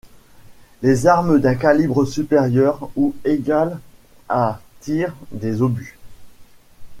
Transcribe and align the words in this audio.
Les 0.81 1.05
armes 1.05 1.39
d'un 1.39 1.53
calibre 1.53 2.05
supérieur 2.05 2.89
ou 2.95 3.13
égal 3.23 3.79
à 4.29 4.59
tirent 4.79 5.15
des 5.31 5.61
obus. 5.61 5.99